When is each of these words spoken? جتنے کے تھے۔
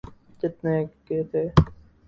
جتنے 0.41 0.75
کے 1.05 1.17
تھے۔ 1.31 1.43